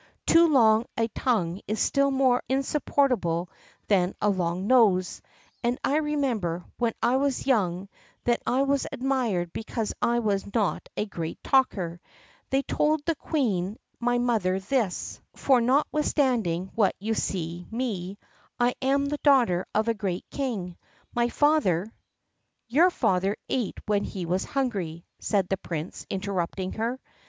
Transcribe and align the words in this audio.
Too 0.25 0.47
long 0.47 0.87
a 0.97 1.09
tongue 1.09 1.61
is 1.67 1.79
still 1.79 2.09
more 2.09 2.41
insupportable 2.49 3.51
than 3.87 4.15
a 4.19 4.29
long 4.31 4.65
nose, 4.65 5.21
and 5.63 5.77
I 5.83 5.97
remember, 5.97 6.63
when 6.79 6.93
I 7.03 7.17
was 7.17 7.45
young, 7.45 7.87
that 8.23 8.41
I 8.47 8.63
was 8.63 8.87
admired 8.91 9.53
because 9.53 9.93
I 10.01 10.17
was 10.17 10.51
not 10.55 10.89
a 10.97 11.05
great 11.05 11.43
talker; 11.43 12.01
they 12.49 12.63
told 12.63 13.05
the 13.05 13.13
Queen 13.13 13.77
my 13.99 14.17
mother 14.17 14.59
this, 14.59 15.21
for 15.35 15.61
notwithstanding 15.61 16.71
what 16.73 16.95
you 16.97 17.11
now 17.13 17.19
see 17.19 17.67
me, 17.69 18.17
I 18.59 18.73
am 18.81 19.05
the 19.05 19.19
daughter 19.19 19.67
of 19.75 19.87
a 19.87 19.93
great 19.93 20.25
King. 20.31 20.77
My 21.13 21.29
father" 21.29 21.93
"Your 22.67 22.89
father 22.89 23.37
ate 23.49 23.77
when 23.85 24.03
he 24.03 24.25
was 24.25 24.45
hungry," 24.45 25.05
said 25.19 25.47
the 25.49 25.57
Prince, 25.57 26.07
interrupting 26.09 26.71
her. 26.71 26.99